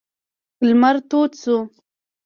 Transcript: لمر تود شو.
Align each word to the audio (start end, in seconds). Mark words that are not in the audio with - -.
لمر 0.67 0.95
تود 1.09 1.31
شو. 1.41 1.57